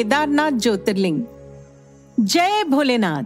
[0.00, 1.22] केदारनाथ ज्योतिर्लिंग।
[2.20, 3.24] जय भोलेनाथ।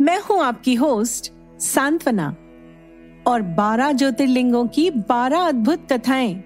[0.00, 2.36] मैं हूँ आपकी होस्ट सांत्वना।
[3.26, 6.42] और बारह ज्योतिर्लिंगों की बारह अद्भुत कथाएँ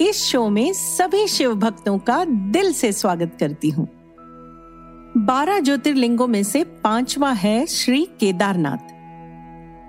[0.00, 3.88] इस शो में सभी शिव भक्तों का दिल से स्वागत करती हूँ।
[5.16, 8.78] बारह ज्योतिर्लिंगों में से पांचवा है श्री केदारनाथ।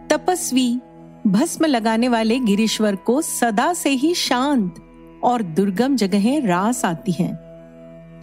[0.09, 0.79] तपस्वी,
[1.27, 4.75] भस्म लगाने वाले गिरीश्वर को सदा से ही शांत
[5.23, 7.48] और दुर्गम जगहें रास आती हैं।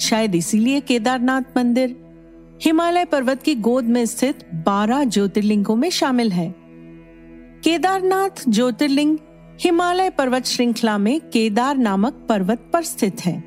[0.00, 1.96] शायद इसीलिए केदारनाथ मंदिर।
[2.62, 6.54] हिमालय पर्वत की गोद में स्थित बारह ज्योतिर्लिंगों में शामिल है।
[7.64, 9.18] केदारनाथ ज्योतिर्लिंग
[9.60, 13.44] हिमालय पर्वत श्रृंखला में केदार नामक पर्वत पर स्थित है।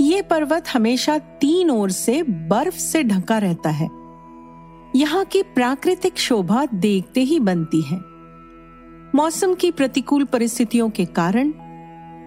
[0.00, 3.88] ये पर्वत हमेशा तीन ओर से बर्फ़ से ढका रहता है।
[4.96, 8.00] यहाँ की प्राकृतिक शोभा देखते ही बनती है।
[9.14, 11.52] मौसम की प्रतिकूल परिस्थितियों के कारण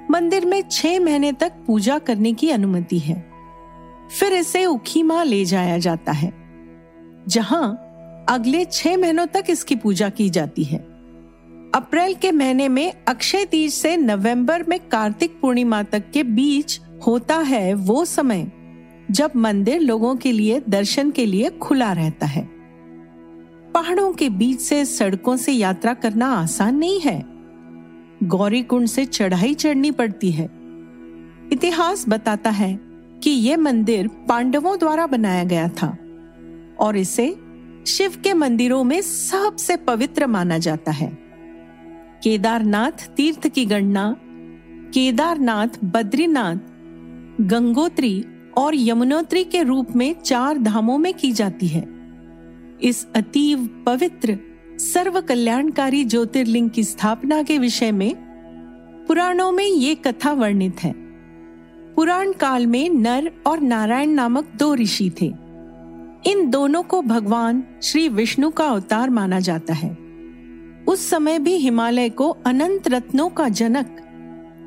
[0.09, 3.25] मंदिर में छह महीने तक पूजा करने की अनुमति है।
[4.19, 6.33] फिर इसे उखी उखीमा ले जाया जाता है,
[7.27, 10.77] जहाँ अगले छह महीनों तक इसकी पूजा की जाती है।
[11.75, 17.35] अप्रैल के महीने में अक्षय तीज से नवंबर में कार्तिक पूर्णिमा तक के बीच होता
[17.35, 18.51] है वो समय,
[19.11, 22.49] जब मंदिर लोगों के लिए, दर्शन के लिए खुला रहता है।
[23.73, 27.38] पहाड़ों के बीच से, सड़कों से यात्रा करना आसान नहीं है।
[28.23, 30.49] गौरी कुंड से चढ़ाई चढ़नी पड़ती है।
[31.53, 32.79] इतिहास बताता है
[33.23, 35.97] कि यह मंदिर पांडवों द्वारा बनाया गया था
[36.79, 37.35] और इसे
[37.87, 41.17] शिव के मंदिरों में सबसे पवित्र माना जाता है।
[42.23, 44.15] केदारनाथ तीर्थ की गणना,
[44.93, 46.55] केदारनाथ, बद्रीनाथ,
[47.41, 48.25] गंगोत्री
[48.57, 51.87] और यमुनोत्री के रूप में चार धामों में की जाती है।
[52.81, 54.39] इस अतीव पवित्र
[54.79, 58.15] सर्व कल्याणकारी ज्योतिर्लिंग की स्थापना के विषय में
[59.07, 60.93] पुराणों में ये कथा वर्णित है।
[61.93, 65.33] पुराण काल में नर और नारायण नामक दो ऋषि थे।
[66.25, 69.97] इन दोनों को भगवान श्री विष्णु का अवतार माना जाता है।
[70.87, 73.97] उस समय भी हिमालय को अनंत रत्नों का जनक,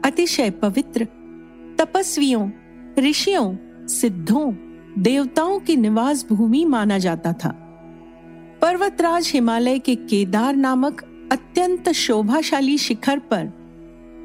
[0.04, 1.04] अतिशय पवित्र,
[1.78, 2.50] तपस्वियों,
[2.98, 3.56] ऋषियों,
[3.86, 4.52] सिद्धों,
[4.98, 7.61] देवताओं की निवास भूमि माना जाता था।
[8.62, 11.00] पर्वतराज हिमालय के केदार नामक
[11.32, 13.48] अत्यंत शोभाशाली शिखर पर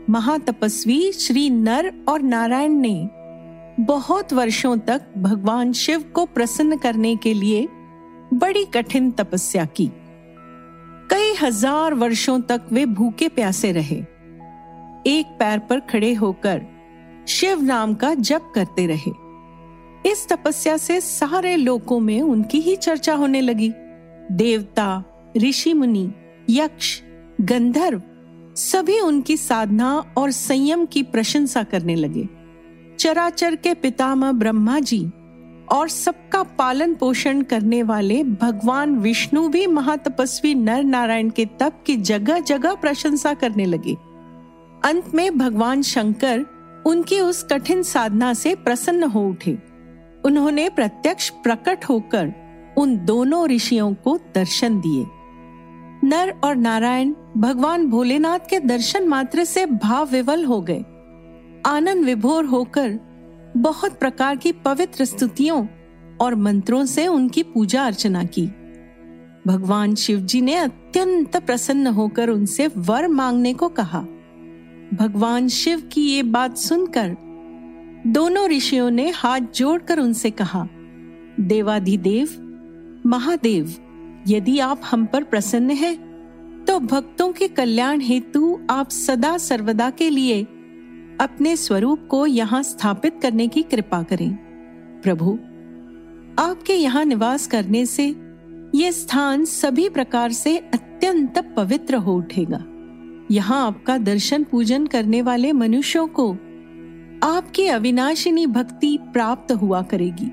[0.09, 3.09] महातपस्वी श्री नर और नारायण ने
[3.83, 7.65] बहुत वर्षों तक भगवान शिव को प्रसन्न करने के लिए
[8.33, 9.89] बड़ी कठिन तपस्या की।
[11.11, 13.97] कई हज़ार वर्षों तक वे भूखे प्यासे रहे।
[15.09, 16.61] एक पैर पर खड़े होकर
[17.27, 19.11] शिव नाम का जप करते रहे।
[20.11, 23.73] इस तपस्या से सारे लोकों में उनकी ही चर्चा होने लगी।
[24.31, 25.03] देवता
[25.37, 26.11] ऋषि मुनि
[26.49, 27.01] यक्ष,
[27.41, 28.01] गंधर्व,
[28.55, 32.29] सभी उनकी साधना और संयम की प्रशंसा करने लगे।
[32.99, 35.09] चराचर के पितामह ब्रह्मा जी
[35.71, 41.95] और सबका पालन पोषण करने वाले भगवान विष्णु भी महातपस्वी नर नारायण के तप की
[41.95, 43.93] जगह जगह प्रशंसा करने लगे।
[44.85, 46.45] अंत में भगवान शंकर
[46.85, 49.57] उनकी उस कठिन साधना से प्रसन्न हो उठे।
[50.25, 52.33] उन्होंने प्रत्यक्ष प्रकट होकर
[52.77, 55.05] उन दोनों ऋषियों को दर्शन दिए।
[56.03, 60.83] नर और नारायण भगवान भोलेनाथ के दर्शन मात्र से भाव विवल हो गए।
[61.65, 62.99] आनंद विभोर होकर
[63.57, 65.65] बहुत प्रकार की पवित्र स्तुतियों
[66.21, 68.45] और मंत्रों से उनकी पूजा अर्चना की।
[69.47, 73.99] भगवान शिव जी ने अत्यंत प्रसन्न होकर उनसे वर मांगने को कहा।
[74.93, 77.15] भगवान शिव की ये बात सुनकर
[78.07, 80.67] दोनों ऋषियों ने हाथ जोड़कर उनसे कहा,
[81.39, 82.46] देवाधिदेव
[83.07, 83.73] महादेव
[84.27, 85.95] यदि आप हम पर प्रसन्न हैं,
[86.65, 90.41] तो भक्तों के कल्याण हेतु आप सदा सर्वदा के लिए
[91.21, 94.29] अपने स्वरूप को यहाँ स्थापित करने की कृपा करें।
[95.03, 95.33] प्रभु
[96.39, 98.07] आपके यहाँ निवास करने से
[98.75, 102.63] ये स्थान सभी प्रकार से अत्यंत पवित्र हो उठेगा।
[103.31, 106.31] यहाँ आपका दर्शन पूजन करने वाले मनुष्यों को
[107.23, 110.27] आपकी अविनाशिनी भक्ति प्राप्त हुआ करेगी।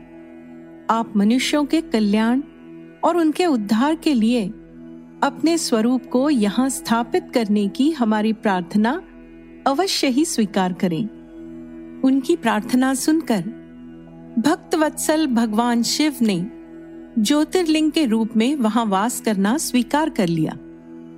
[0.90, 2.42] आप मनुष्यों के कल्याण
[3.04, 4.46] और उनके उद्धार के लिए
[5.22, 9.02] अपने स्वरूप को यहाँ स्थापित करने की हमारी प्रार्थना
[9.66, 11.08] अवश्य ही स्वीकार करें।
[12.00, 13.42] उनकी प्रार्थना सुनकर
[14.38, 16.46] भक्त वत्सल भगवान शिव ने
[17.18, 20.58] ज्योतिर्लिंग के रूप में वहाँ वास करना स्वीकार कर लिया।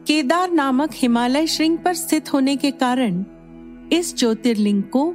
[0.07, 3.25] केदार नामक हिमालय श्रृंग पर स्थित होने के कारण
[3.93, 5.15] इस ज्योतिर्लिंग को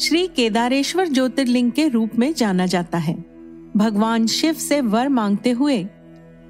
[0.00, 3.27] श्री केदारेश्वर ज्योतिर्लिंग के रूप में जाना जाता है।
[3.78, 5.86] भगवान शिव से वर मांगते हुए,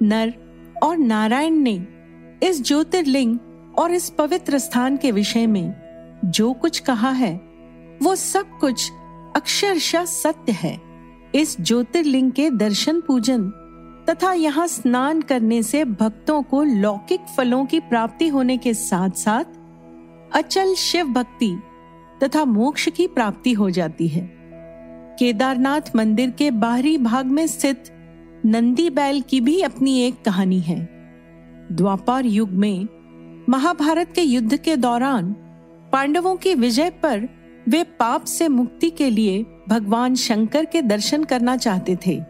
[0.01, 0.33] नर
[0.83, 1.87] और नारायण ने
[2.43, 3.39] इस ज्योतिर्लिंग
[3.77, 7.41] और इस पवित्र स्थान के विषय में जो कुछ कहा है,
[8.03, 8.91] वो सब कुछ
[9.35, 10.81] अक्षरशः सत्य है।
[11.35, 13.49] इस ज्योतिर्लिंग के दर्शन पूजन
[14.09, 19.43] तथा यहाँ स्नान करने से भक्तों को लौकिक फलों की प्राप्ति होने के साथ साथ
[20.35, 21.59] अचल शिव भक्ति
[22.23, 24.38] तथा मोक्ष की प्राप्ति हो जाती है।
[25.19, 27.83] केदारनाथ मंदिर के बाहरी भाग में स्थित
[28.45, 30.89] नंदी बैल की भी अपनी एक कहानी है।
[31.71, 32.87] द्वापर युग में
[33.49, 35.33] महाभारत के युद्ध के दौरान
[35.91, 37.29] पांडवों की विजय पर
[37.69, 42.23] वे पाप से मुक्ति के लिए भगवान शंकर के दर्शन करना चाहते थे।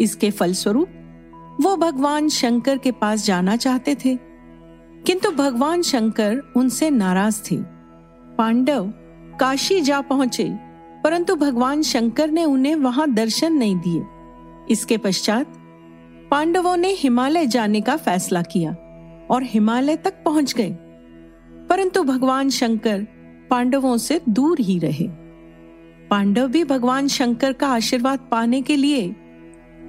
[0.00, 0.88] इसके फलस्वरूप
[1.60, 4.18] वो भगवान शंकर के पास जाना चाहते थे।
[5.06, 7.56] किंतु भगवान शंकर उनसे नाराज़ थे।
[8.38, 8.92] पांडव
[9.40, 10.69] काशी जा पहुँचे
[11.04, 14.02] परंतु भगवान शंकर ने उन्हें वहाँ दर्शन नहीं दिए।
[14.70, 15.46] इसके पश्चात
[16.30, 18.72] पांडवों ने हिमालय जाने का फैसला किया
[19.30, 20.70] और हिमालय तक पहुँच गए।
[21.70, 23.06] परंतु भगवान शंकर
[23.50, 25.08] पांडवों से दूर ही रहे।
[26.10, 29.16] पांडव भी भगवान शंकर का आशीर्वाद पाने के लिए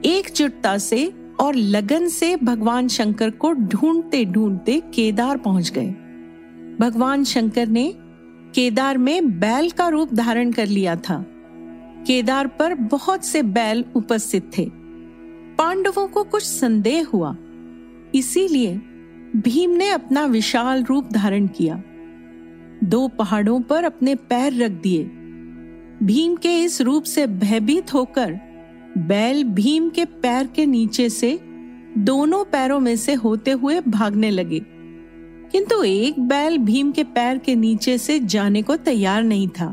[0.05, 5.89] एकजुटता से और लगन से भगवान शंकर को ढूंढते ढूंढते केदार पहुँच गए।
[6.79, 7.93] भगवान शंकर ने
[8.55, 11.25] केदार में बैल का रूप धारण कर लिया था।
[12.07, 14.69] केदार पर बहुत से बैल उपस्थित थे।
[15.57, 17.37] पांडवों को कुछ संदेह हुआ।
[18.15, 18.75] इसीलिए
[19.35, 21.83] भीम ने अपना विशाल रूप धारण किया।
[22.83, 25.03] दो पहाड़ों पर अपने पैर रख दिए।
[26.03, 28.39] भीम के इस रूप से भयभीत होकर
[28.97, 31.39] बैल भीम के पैर के नीचे से
[31.97, 34.80] दोनों पैरों में से होते हुए भागने लगे।
[35.51, 39.67] किंतु एक बैल भीम के पैर के नीचे से जाने को तैयार नहीं था।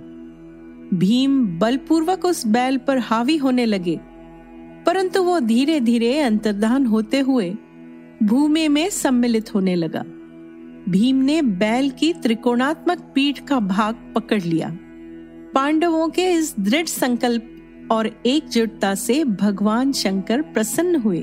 [0.94, 3.98] भीम बलपूर्वक उस बैल पर हावी होने लगे,
[4.86, 7.50] परंतु वो धीरे धीरे अंतर्धान होते हुए
[8.22, 10.04] भूमि में सम्मिलित होने लगा।
[10.88, 14.76] भीम ने बैल की त्रिकोणात्मक पीठ का भाग पकड़ लिया।
[15.54, 21.22] पांडवों के इस दृढ़ संकल्प और एकजुटता से भगवान शंकर प्रसन्न हुए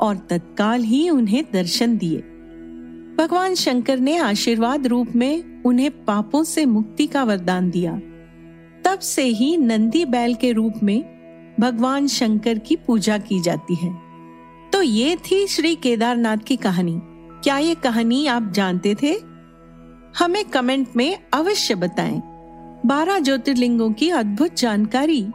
[0.00, 2.22] और तत्काल ही उन्हें दर्शन दिए।
[3.20, 7.92] भगवान शंकर ने आशीर्वाद रूप में उन्हें पापों से मुक्ति का वरदान दिया।
[8.84, 13.92] तब से ही नंदी बैल के रूप में भगवान शंकर की पूजा की जाती है।
[14.72, 17.00] तो ये थी श्री केदारनाथ की कहानी।
[17.44, 19.12] क्या ये कहानी आप जानते थे?
[20.18, 22.22] हमें कमेंट में अवश्य बताएँ।
[22.86, 25.26] बारह ज्योतिर्लिंगों की अद्भुत जानकारी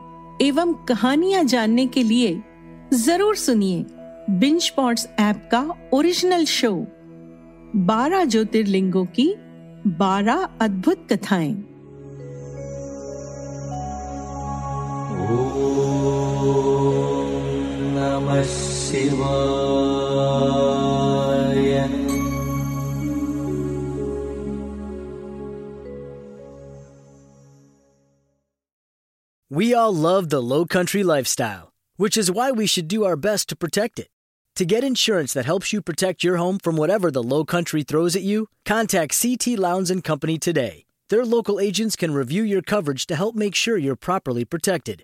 [0.41, 2.43] एवं कहानियाँ जानने के लिए
[2.93, 3.85] ज़रूर सुनिए
[4.29, 6.87] बिंच पॉट्स ऐप का ओरिजिनल शो।
[7.76, 9.34] बारह ज्योतिर्लिंगों की
[9.86, 11.54] बारह अद्भुत कथाएं
[17.96, 19.70] नमः शिवाय
[29.50, 33.48] We all love the low country lifestyle, which is why we should do our best
[33.48, 34.06] to protect it.
[34.55, 38.15] To get insurance that helps you protect your home from whatever the low country throws
[38.15, 40.85] at you, contact CT Lowndes and Company today.
[41.09, 45.03] Their local agents can review your coverage to help make sure you're properly protected.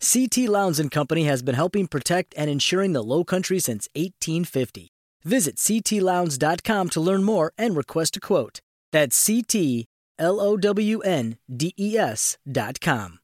[0.00, 4.92] CT Lowndes and Company has been helping protect and insuring the low country since 1850.
[5.24, 8.60] Visit ctlowndes.com to learn more and request a quote.
[8.92, 9.86] That's CT
[10.18, 13.18] L O W N D E S dot com.